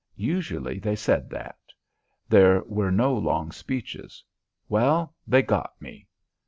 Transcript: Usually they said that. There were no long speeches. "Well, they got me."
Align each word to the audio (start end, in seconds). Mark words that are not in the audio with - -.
Usually 0.15 0.79
they 0.79 0.95
said 0.95 1.29
that. 1.29 1.59
There 2.27 2.63
were 2.63 2.89
no 2.91 3.13
long 3.13 3.51
speeches. 3.51 4.23
"Well, 4.67 5.13
they 5.27 5.43
got 5.43 5.79
me." 5.79 6.07